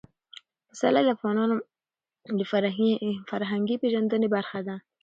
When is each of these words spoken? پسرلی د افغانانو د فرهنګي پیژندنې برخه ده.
پسرلی 0.69 1.03
د 1.05 1.09
افغانانو 1.15 1.55
د 2.39 2.41
فرهنګي 3.31 3.75
پیژندنې 3.83 4.27
برخه 4.35 4.59
ده. 4.67 4.75